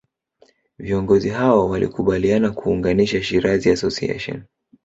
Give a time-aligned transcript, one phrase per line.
[0.79, 4.43] Viongozi hao walikubaliana kuunganisha Shirazi Association